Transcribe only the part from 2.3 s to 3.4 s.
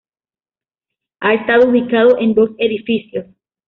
dos edificios.